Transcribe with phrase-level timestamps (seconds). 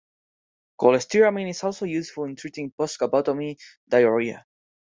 [0.79, 3.55] Colestyramine is also useful in treating post-vagotomy
[3.87, 4.47] diarrhea.